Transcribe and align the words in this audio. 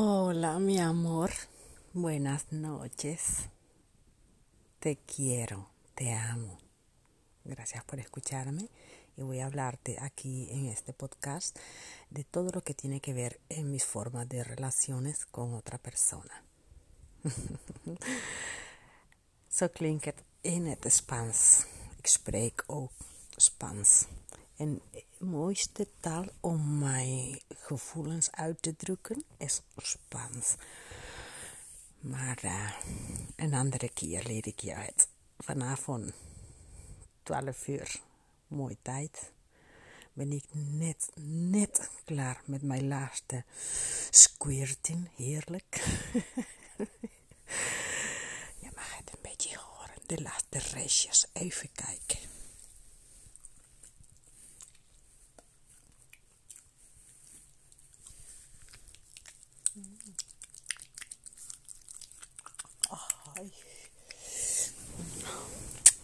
Hola, 0.00 0.60
mi 0.60 0.78
amor. 0.78 1.32
Buenas 1.92 2.52
noches. 2.52 3.48
Te 4.78 4.96
quiero, 4.96 5.70
te 5.96 6.12
amo. 6.12 6.56
Gracias 7.42 7.82
por 7.82 7.98
escucharme 7.98 8.70
y 9.16 9.22
voy 9.22 9.40
a 9.40 9.46
hablarte 9.46 9.96
aquí 10.00 10.46
en 10.52 10.66
este 10.66 10.92
podcast 10.92 11.58
de 12.10 12.22
todo 12.22 12.52
lo 12.52 12.62
que 12.62 12.74
tiene 12.74 13.00
que 13.00 13.12
ver 13.12 13.40
en 13.48 13.72
mis 13.72 13.84
formas 13.84 14.28
de 14.28 14.44
relaciones 14.44 15.26
con 15.26 15.54
otra 15.54 15.78
persona. 15.78 16.44
Zo 19.50 19.68
klinkt 19.68 20.22
in 20.42 20.66
het 20.66 20.86
Spaans. 20.92 21.66
Ik 21.98 22.06
spreek 22.06 22.62
ook. 22.68 22.92
En 24.58 24.80
de 24.90 25.04
mooiste 25.18 25.86
taal 26.00 26.24
om 26.40 26.78
mijn 26.78 27.40
gevoelens 27.48 28.30
uit 28.30 28.62
te 28.62 28.76
drukken 28.76 29.24
is 29.36 29.62
Spaans. 29.76 30.54
Maar 32.00 32.38
uh, 32.44 32.72
een 33.36 33.54
andere 33.54 33.88
keer 33.88 34.22
leer 34.22 34.46
ik 34.46 34.60
je 34.60 34.74
uit. 34.74 35.08
Vanavond 35.38 36.12
12 37.22 37.66
uur, 37.66 38.00
mooie 38.46 38.76
tijd, 38.82 39.32
ben 40.12 40.32
ik 40.32 40.44
net, 40.52 41.10
net 41.20 41.90
klaar 42.04 42.42
met 42.44 42.62
mijn 42.62 42.88
laatste 42.88 43.44
squirting. 44.10 45.08
Heerlijk. 45.16 45.74
je 48.62 48.70
mag 48.74 48.96
het 48.96 49.10
een 49.12 49.22
beetje 49.22 49.58
horen. 49.58 50.02
De 50.06 50.22
laatste 50.22 50.58
restjes. 50.58 51.26
Even 51.32 51.68
kijken. 51.72 52.27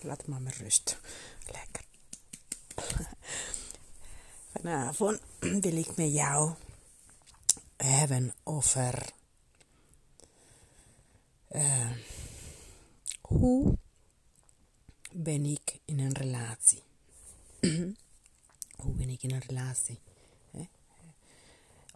Laat 0.00 0.26
maar 0.26 0.42
met 0.42 0.56
rust. 0.56 0.98
Lekker. 1.44 1.84
Vanavond 4.52 5.20
wil 5.38 5.76
ik 5.76 5.96
met 5.96 6.12
jou 6.12 6.54
hebben 7.76 8.34
over 8.42 9.12
uh, 11.50 11.90
hoe 13.20 13.78
ben 15.12 15.44
ik 15.44 15.78
in 15.84 15.98
een 15.98 16.12
relatie? 16.12 16.82
hoe 18.82 18.94
ben 18.94 19.08
ik 19.08 19.22
in 19.22 19.30
een 19.30 19.42
relatie? 19.46 19.98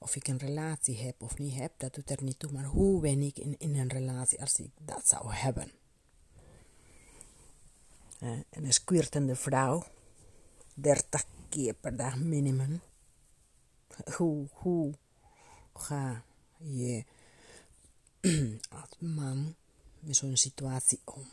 Of 0.03 0.17
ik 0.17 0.29
een 0.29 0.39
relatie 0.39 0.99
heb 0.99 1.23
of 1.23 1.39
niet 1.39 1.55
heb, 1.55 1.73
dat 1.77 1.95
doet 1.95 2.11
er 2.11 2.23
niet 2.23 2.39
toe. 2.39 2.53
Maar 2.53 2.65
hoe 2.65 3.01
ben 3.01 3.23
ik 3.23 3.39
in, 3.39 3.57
een 3.59 3.89
relatie 3.89 4.41
als 4.41 4.57
ik 4.57 4.71
dat 4.85 5.09
zou 5.09 5.33
hebben? 5.33 5.71
Een 8.51 8.73
squirtende 8.73 9.37
vrouw, 9.37 9.85
30 10.75 11.25
keer 11.49 11.75
per 11.75 11.97
dag 11.97 12.17
minimum. 12.17 12.81
Hoe, 14.17 14.47
hoe 14.53 14.95
ga 15.75 16.25
je 16.57 17.05
als 18.81 18.91
man 18.99 19.55
met 20.01 20.17
zo'n 20.17 20.37
situatie 20.37 21.01
om? 21.05 21.27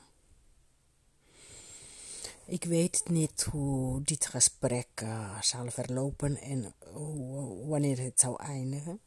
Ik 2.49 2.63
weet 2.63 3.09
niet 3.09 3.43
hoe 3.51 4.01
dit 4.03 4.25
gesprek 4.25 4.87
uh, 5.03 5.41
zal 5.41 5.71
verlopen 5.71 6.37
en 6.37 6.73
wanneer 7.67 7.99
het 7.99 8.19
zou 8.19 8.43
eindigen. 8.43 8.99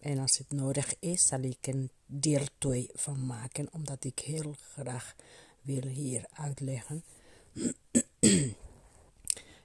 En 0.00 0.18
als 0.18 0.38
het 0.38 0.50
nodig 0.50 0.94
is, 0.98 1.26
zal 1.26 1.40
ik 1.40 1.66
een 1.66 1.90
deel 2.06 2.46
2 2.58 2.88
van 2.92 3.26
maken, 3.26 3.68
omdat 3.72 4.04
ik 4.04 4.18
heel 4.18 4.54
graag 4.72 5.14
wil 5.60 5.86
hier 5.86 6.26
uitleggen. 6.32 7.04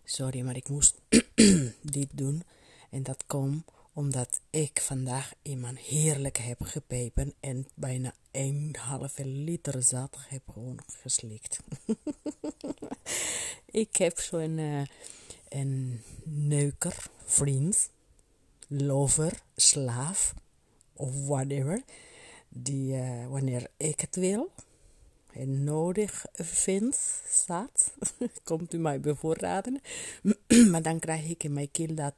Sorry, 0.03 0.41
maar 0.41 0.55
ik 0.55 0.69
moest 0.69 1.01
dit 1.97 2.09
doen. 2.11 2.43
En 2.89 3.03
dat 3.03 3.23
komt 3.25 3.63
omdat 3.93 4.41
ik 4.49 4.81
vandaag 4.81 5.33
iemand 5.41 5.79
heerlijk 5.79 6.37
heb 6.37 6.61
gepepen 6.61 7.33
en 7.39 7.67
bijna 7.73 8.13
een 8.31 8.75
halve 8.79 9.25
liter 9.25 9.83
zat 9.83 10.17
heb 10.27 10.41
gewoon 10.53 10.79
geslikt. 11.01 11.59
ik 13.83 13.95
heb 13.95 14.19
zo'n 14.19 14.57
uh, 14.57 14.81
een 15.49 16.01
neuker, 16.23 17.09
vriend, 17.25 17.89
lover, 18.67 19.41
slaaf 19.55 20.33
of 20.93 21.27
whatever, 21.27 21.83
die 22.49 22.95
uh, 22.95 23.27
wanneer 23.27 23.67
ik 23.77 23.99
het 23.99 24.15
wil 24.15 24.51
en 25.33 25.63
nodig 25.63 26.25
vind, 26.33 27.21
staat, 27.27 27.93
komt 28.43 28.73
u 28.73 28.77
mij 28.77 28.99
bevoorraden, 28.99 29.81
maar 30.71 30.81
dan 30.81 30.99
krijg 30.99 31.29
ik 31.29 31.43
in 31.43 31.53
mijn 31.53 31.71
keel 31.71 31.95
dat 31.95 32.13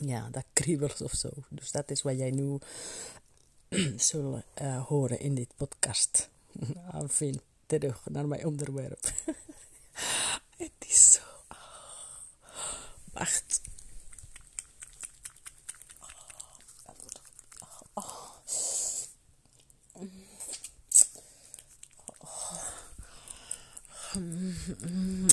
ja, 0.00 0.28
dat 0.30 0.44
kriebelt 0.52 1.00
of 1.00 1.12
zo. 1.12 1.30
Dus 1.48 1.70
dat 1.70 1.90
is 1.90 2.02
wat 2.02 2.18
jij 2.18 2.30
nu 2.30 2.58
zult 3.96 4.44
uh, 4.62 4.84
horen 4.86 5.20
in 5.20 5.34
dit 5.34 5.48
podcast. 5.56 6.28
Aanvin, 6.92 7.40
terug 7.66 8.00
naar 8.10 8.28
mijn 8.28 8.46
onderwerp. 8.46 9.12
Het 10.56 10.72
is 10.78 11.12
zo. 11.12 11.20
Wacht. 13.12 13.60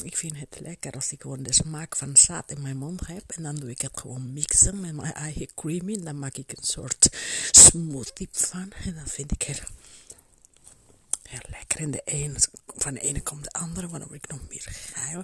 Ik 0.03 0.17
vind 0.17 0.37
het 0.37 0.59
lekker 0.59 0.91
als 0.91 1.11
ik 1.11 1.21
gewoon 1.21 1.43
de 1.43 1.53
smaak 1.53 1.95
van 1.95 2.17
zaad 2.17 2.51
in 2.51 2.61
mijn 2.61 2.77
mond 2.77 3.07
heb. 3.07 3.31
En 3.31 3.43
dan 3.43 3.55
doe 3.55 3.69
ik 3.69 3.81
het 3.81 3.99
gewoon 3.99 4.33
mixen 4.33 4.79
met 4.79 4.93
mijn 4.93 5.13
eigen 5.13 5.53
creamy. 5.55 6.03
Dan 6.03 6.19
maak 6.19 6.35
ik 6.35 6.51
een 6.51 6.63
soort 6.63 7.09
smoothie 7.51 8.29
van. 8.31 8.71
En 8.83 8.95
dan 8.95 9.07
vind 9.07 9.31
ik 9.31 9.41
het 9.41 9.63
heel 11.29 11.49
lekker. 11.49 11.79
En 11.79 11.91
de 11.91 12.01
ene, 12.05 12.39
van 12.75 12.93
de 12.93 12.99
ene 12.99 13.21
komt 13.21 13.43
de 13.43 13.51
andere, 13.51 13.87
waardoor 13.87 14.15
ik 14.15 14.27
nog 14.27 14.39
meer 14.49 14.67
geil. 14.69 15.23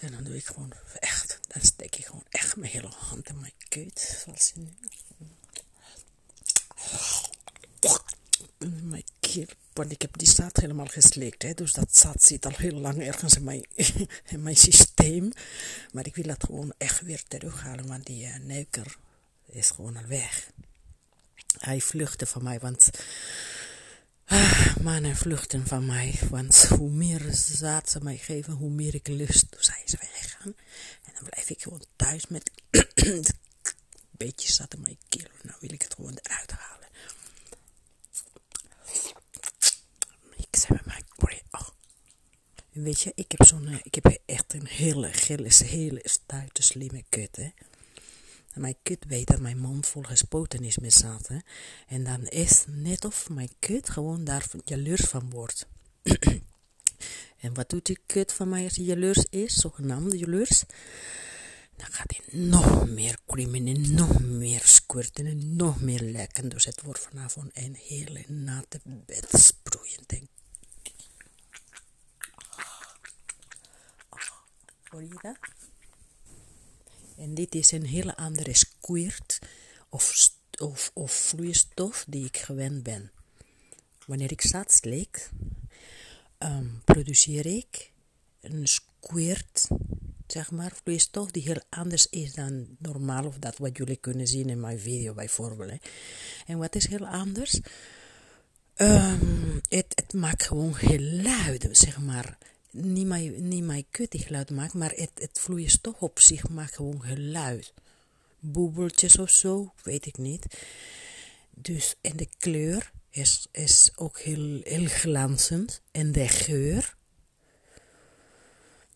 En 0.00 0.12
dan 0.12 0.24
doe 0.24 0.36
ik 0.36 0.46
gewoon 0.46 0.72
echt, 0.98 1.38
dan 1.48 1.62
steek 1.62 1.96
ik 1.96 2.06
gewoon 2.06 2.24
echt 2.28 2.56
mijn 2.56 2.72
hele 2.72 2.92
hand 2.96 3.28
in 3.28 3.40
mijn 3.40 3.52
keut. 3.68 4.22
Zoals 4.24 4.52
je 4.54 4.60
nu. 4.60 4.74
Mijn 8.82 9.04
want 9.72 9.92
ik 9.92 10.02
heb 10.02 10.18
die 10.18 10.28
staat 10.28 10.56
helemaal 10.56 10.86
gesleekt. 10.86 11.42
Hè, 11.42 11.54
dus 11.54 11.72
dat 11.72 11.96
zat 11.96 12.22
zit 12.22 12.46
al 12.46 12.52
heel 12.56 12.78
lang 12.78 13.02
ergens 13.02 13.36
in 13.36 13.44
mijn, 13.44 13.66
in 14.34 14.42
mijn 14.42 14.56
systeem. 14.56 15.32
Maar 15.92 16.06
ik 16.06 16.14
wil 16.14 16.26
dat 16.26 16.44
gewoon 16.44 16.72
echt 16.78 17.00
weer 17.00 17.22
terughalen. 17.28 17.86
Want 17.86 18.06
die 18.06 18.26
uh, 18.26 18.36
neuker 18.36 18.96
is 19.46 19.70
gewoon 19.70 19.96
al 19.96 20.06
weg. 20.06 20.50
Hij 21.58 21.80
vluchtte 21.80 22.26
van 22.26 22.42
mij. 22.42 22.58
Want 22.58 22.90
ah, 24.24 24.76
mannen 24.76 25.16
vluchten 25.16 25.66
van 25.66 25.86
mij. 25.86 26.18
Want 26.30 26.64
hoe 26.68 26.90
meer 26.90 27.22
zaad 27.32 27.90
ze 27.90 28.00
mij 28.02 28.16
geven, 28.16 28.52
hoe 28.52 28.70
meer 28.70 28.94
ik 28.94 29.08
lust. 29.08 29.46
Dus 29.50 29.66
hij 29.66 29.82
is 29.84 29.92
weggegaan. 29.92 30.54
En 31.04 31.12
dan 31.14 31.24
blijf 31.24 31.50
ik 31.50 31.62
gewoon 31.62 31.84
thuis 31.96 32.26
met 32.26 32.50
beetje 34.10 34.52
zat 34.52 34.74
in 34.74 34.80
mijn 34.80 34.98
keel. 35.08 35.28
Nou 35.42 35.56
wil 35.60 35.72
ik 35.72 35.82
het 35.82 35.94
gewoon 35.94 36.18
eruit 36.22 36.50
halen. 36.50 36.83
Weet 42.74 43.00
je, 43.00 43.12
ik 43.14 43.30
heb 43.30 43.46
zo'n, 43.46 43.80
ik 43.82 43.94
heb 43.94 44.18
echt 44.26 44.54
een 44.54 44.66
hele, 44.66 45.10
hele, 45.12 45.50
hele 45.64 46.00
stuite 46.02 46.62
slimme 46.62 47.04
kut, 47.08 47.36
hè. 47.36 47.50
En 48.52 48.60
mijn 48.60 48.76
kut 48.82 49.04
weet 49.08 49.26
dat 49.26 49.40
mijn 49.40 49.58
mond 49.58 49.86
vol 49.86 50.02
gespoten 50.02 50.64
is 50.64 50.78
met 50.78 51.02
hè. 51.26 51.38
En 51.86 52.04
dan 52.04 52.26
is 52.26 52.64
net 52.68 53.04
of 53.04 53.30
mijn 53.30 53.50
kut 53.58 53.90
gewoon 53.90 54.24
daar 54.24 54.46
jaloers 54.64 55.00
van 55.00 55.30
wordt. 55.30 55.66
en 57.44 57.54
wat 57.54 57.68
doet 57.70 57.86
die 57.86 57.98
kut 58.06 58.32
van 58.32 58.48
mij 58.48 58.64
als 58.64 58.76
hij 58.76 58.84
jaloers 58.84 59.26
is, 59.30 59.54
zogenaamde 59.54 60.18
jaloers? 60.18 60.64
Dan 61.76 61.86
gaat 61.90 62.14
hij 62.16 62.40
nog 62.40 62.88
meer 62.88 63.18
creamen 63.26 63.94
nog 63.94 64.20
meer 64.22 64.62
squirten 64.64 65.26
en 65.26 65.56
nog 65.56 65.80
meer 65.80 66.00
lekken. 66.00 66.48
Dus 66.48 66.64
het 66.64 66.82
wordt 66.82 67.00
vanavond 67.00 67.50
een 67.52 67.74
hele 67.74 68.24
natte 68.28 68.80
bedsproeien, 68.84 70.00
denk 70.06 70.28
En 77.16 77.34
dit 77.34 77.54
is 77.54 77.72
een 77.72 77.86
hele 77.86 78.16
andere 78.16 78.54
squirt 78.54 79.38
of, 79.88 80.30
of, 80.58 80.90
of 80.94 81.12
vloeistof 81.12 82.04
die 82.08 82.24
ik 82.24 82.36
gewend 82.36 82.82
ben. 82.82 83.10
Wanneer 84.06 84.32
ik 84.32 84.40
zat 84.40 84.72
slik, 84.72 85.30
um, 86.38 86.82
produceer 86.84 87.46
ik 87.46 87.92
een 88.40 88.68
squirt 88.68 89.68
zeg 90.26 90.50
maar, 90.50 90.72
vloeistof 90.82 91.30
die 91.30 91.42
heel 91.42 91.62
anders 91.70 92.06
is 92.08 92.34
dan 92.34 92.66
normaal 92.78 93.24
of 93.24 93.38
dat 93.38 93.58
wat 93.58 93.76
jullie 93.76 93.96
kunnen 93.96 94.26
zien 94.26 94.48
in 94.48 94.60
mijn 94.60 94.78
video 94.78 95.14
bijvoorbeeld. 95.14 95.80
En 96.46 96.58
wat 96.58 96.74
is 96.74 96.88
heel 96.88 97.06
anders? 97.06 97.60
Um, 98.76 99.60
het, 99.68 99.86
het 99.94 100.12
maakt 100.12 100.42
gewoon 100.42 100.74
geluid, 100.74 101.68
zeg 101.72 102.00
maar. 102.00 102.38
Niet 102.76 103.06
mijn, 103.06 103.48
niet 103.48 103.64
mijn 103.64 103.86
geluid 103.90 104.50
maakt, 104.50 104.74
maar 104.74 104.90
het, 104.90 105.10
het 105.14 105.38
vloeistof 105.40 106.02
op 106.02 106.20
zich 106.20 106.48
maakt 106.48 106.74
gewoon 106.74 107.02
geluid. 107.02 107.72
Boebeltjes 108.38 109.18
of 109.18 109.30
zo, 109.30 109.72
weet 109.82 110.06
ik 110.06 110.16
niet. 110.16 110.46
Dus, 111.50 111.94
en 112.00 112.16
de 112.16 112.28
kleur 112.38 112.92
is, 113.10 113.46
is 113.52 113.92
ook 113.96 114.18
heel, 114.18 114.60
heel 114.62 114.86
glanzend. 114.86 115.82
En 115.90 116.12
de 116.12 116.28
geur, 116.28 116.96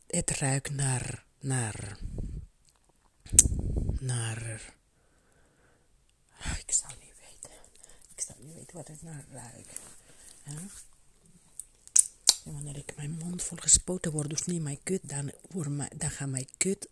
het 0.07 0.31
ruikt 0.31 0.71
naar, 0.71 1.25
naar, 1.41 1.99
naar, 4.01 4.75
ik 6.67 6.73
zou 6.73 6.93
niet 7.01 7.15
weten. 7.21 7.57
Ik 8.15 8.21
zou 8.21 8.39
niet 8.43 8.55
weten 8.55 8.77
wat 8.77 8.89
het 8.89 9.03
naar 9.03 9.25
ruikt. 9.33 9.81
Ja? 10.45 10.88
Wanneer 12.53 12.77
ik 12.77 12.97
mijn 12.97 13.11
mond 13.11 13.43
vol 13.43 13.59
gespoten 13.61 14.13
word, 14.13 14.31
dus 14.31 14.45
niet 14.45 14.63
mijn 14.63 14.83
kut, 14.83 15.09
dan, 15.09 15.33
dan 15.97 16.31
mijn 16.31 16.49
kut 16.57 16.87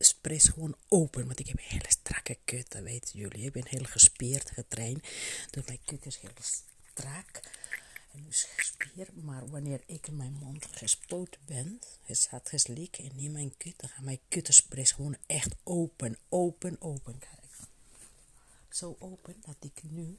gewoon 0.49 0.76
open. 0.88 1.26
Want 1.26 1.38
ik 1.38 1.47
heb 1.47 1.58
een 1.58 1.64
hele 1.64 1.91
strakke 1.91 2.38
kut, 2.44 2.73
dat 2.73 2.82
weten 2.82 3.19
jullie. 3.19 3.44
Ik 3.44 3.53
ben 3.53 3.67
heel 3.67 3.85
gespierd, 3.85 4.50
getraind. 4.50 5.03
Dus 5.50 5.67
mijn 5.67 5.81
kut 5.85 6.06
is 6.06 6.17
heel 6.17 6.31
strak 6.94 7.41
en 8.12 8.25
dus 8.26 8.47
gespierd. 8.56 9.25
Maar 9.25 9.49
wanneer 9.49 9.81
ik 9.87 10.06
in 10.06 10.17
mijn 10.17 10.32
mond 10.32 10.67
gespoten 10.70 11.41
ben, 11.44 11.81
het 12.02 12.17
staat 12.17 12.49
geslikt 12.49 12.99
en 12.99 13.11
niet 13.14 13.32
mijn 13.32 13.56
kut, 13.56 13.75
dan 13.81 13.88
gaat 13.88 14.05
mijn 14.05 14.20
kuttenspres 14.29 14.93
gewoon 14.93 15.17
echt 15.26 15.55
open, 15.62 16.19
open, 16.29 16.81
open. 16.81 17.19
Kijk. 17.19 17.35
Zo 18.69 18.97
open 18.99 19.37
dat 19.44 19.56
ik 19.61 19.82
nu 19.82 20.19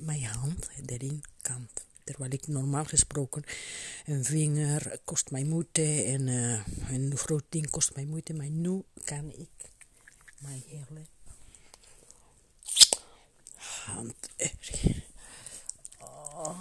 mijn 0.00 0.24
hand 0.24 0.68
erin 0.86 1.22
kan 1.42 1.68
Terwijl 2.08 2.32
ik 2.32 2.46
normaal 2.46 2.84
gesproken 2.84 3.44
een 4.06 4.24
vinger 4.24 5.00
kost 5.04 5.30
mij 5.30 5.44
moeite 5.44 6.02
en 6.02 6.26
uh, 6.26 6.66
een 6.90 7.16
groot 7.16 7.44
ding 7.48 7.70
kost 7.70 7.94
mij 7.94 8.04
moeite. 8.04 8.34
Maar 8.34 8.48
nu 8.50 8.82
kan 9.04 9.32
ik 9.32 9.48
mijn 10.38 10.62
hele 10.66 11.06
hand 13.84 14.30
erin. 14.36 15.02
Oh. 15.98 16.58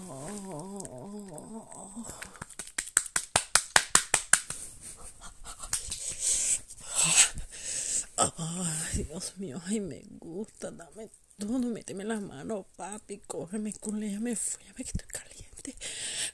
Ay, 8.15 9.05
Dios 9.05 9.33
mío, 9.37 9.61
ay, 9.65 9.79
me 9.79 10.01
gusta, 10.19 10.71
dame 10.71 11.09
todo, 11.37 11.59
méteme 11.59 12.03
la 12.03 12.19
mano, 12.19 12.65
papi, 12.75 13.21
cógeme, 13.27 13.71
culéame, 13.73 14.35
fúyame, 14.35 14.83
que 14.83 14.91
estoy. 14.91 15.16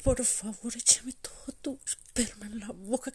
Por 0.04 0.24
favor, 0.26 0.76
échame 0.76 1.14
todo 1.14 1.56
tu 1.62 1.80
esperma 1.86 2.46
en 2.48 2.60
la 2.60 2.68
boca. 2.68 3.14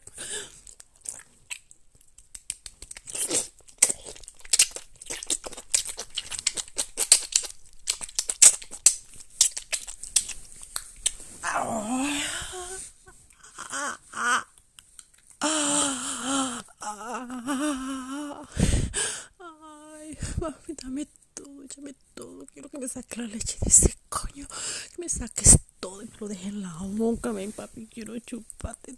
saque 22.89 23.21
la 23.21 23.27
leche 23.27 23.57
de 23.61 23.69
ese 23.69 23.95
coño, 24.09 24.47
que 24.47 25.01
me 25.01 25.07
saques 25.07 25.59
todo 25.89 26.03
y 26.03 26.05
me 26.05 26.17
lo 26.19 26.27
dejes 26.27 26.47
en 26.47 26.61
la 26.61 26.73
boca, 26.81 27.31
ven 27.31 27.51
papi, 27.51 27.87
quiero 27.87 28.17
chuparte 28.19 28.95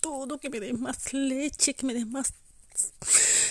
todo, 0.00 0.38
que 0.38 0.48
me 0.48 0.60
des 0.60 0.78
más 0.78 1.12
leche, 1.12 1.74
que 1.74 1.84
me 1.84 1.92
des 1.92 2.06
más 2.06 2.32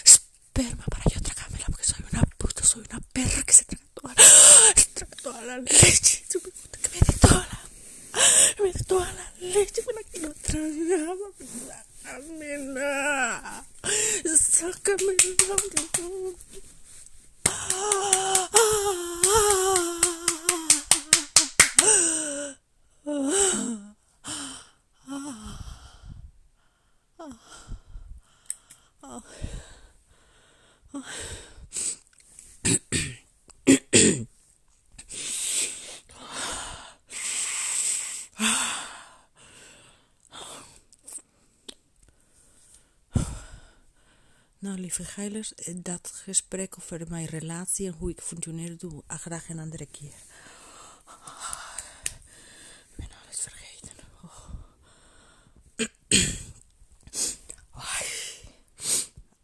esperma 0.04 0.84
para 0.90 1.04
yo 1.14 1.22
tragármela, 1.22 1.66
porque 1.68 1.84
soy 1.84 2.04
una 2.12 2.24
puta, 2.40 2.64
soy 2.64 2.84
una 2.90 3.00
perra 3.14 3.44
que 3.44 3.54
se 3.54 3.66
traga 3.66 4.16
toda 5.22 5.42
la, 5.44 5.60
leche, 5.60 6.26
que 6.28 6.40
me 6.90 7.00
dé 7.06 7.14
toda 7.22 7.48
la, 7.52 7.60
me 8.64 8.74
dé 8.74 8.84
toda 8.84 9.14
la 9.14 9.32
leche, 9.40 9.84
para 9.84 10.04
que 10.10 10.20
no 10.20 10.34
tragar, 10.34 11.18
sácamela, 12.26 13.64
sácamela, 14.26 15.22
Nou, 30.92 31.04
lieve 44.80 45.06
geilers, 45.06 45.56
eh, 45.56 45.76
dat 45.78 46.12
gesprek 46.24 46.78
over 46.78 47.10
mijn 47.10 47.26
relatie 47.26 47.88
en 47.88 47.94
hoe 47.94 48.10
ik 48.10 48.22
functioneer 48.22 48.78
doe, 48.78 49.04
graag 49.08 49.50
een 49.50 49.60
andere 49.60 49.86
keer. 49.86 50.14
Ik 52.90 52.96
ben 52.96 53.10
alles 53.24 53.42
vergeten. 53.42 53.96
Oh. 54.24 54.50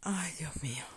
ai, 0.00 0.34
Dios. 0.36 0.96